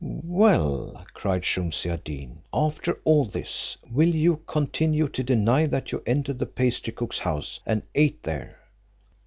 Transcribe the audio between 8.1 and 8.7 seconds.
there?"